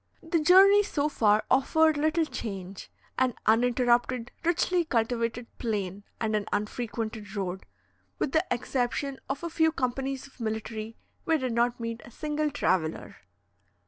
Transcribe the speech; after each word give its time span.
The 0.23 0.39
journey 0.39 0.81
so 0.81 1.07
far 1.09 1.43
offered 1.51 1.95
little 1.95 2.25
change, 2.25 2.89
an 3.19 3.35
uninterrupted 3.45 4.31
richly 4.43 4.83
cultivated 4.83 5.45
plain 5.59 6.05
and 6.19 6.35
an 6.35 6.47
unfrequented 6.51 7.35
road. 7.35 7.67
With 8.17 8.31
the 8.31 8.43
exception 8.49 9.19
of 9.29 9.43
a 9.43 9.49
few 9.51 9.71
companies 9.71 10.25
of 10.25 10.39
military, 10.39 10.97
we 11.25 11.37
did 11.37 11.53
not 11.53 11.79
meet 11.79 12.01
a 12.03 12.09
single 12.09 12.49
traveller. 12.49 13.17